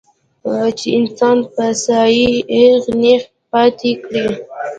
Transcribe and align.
چې 0.77 0.87
انسان 0.99 1.37
پۀ 1.53 1.65
ځائے 1.83 2.27
اېغ 2.53 2.83
نېغ 3.01 3.23
پاتې 3.51 3.91
کړي 4.03 4.25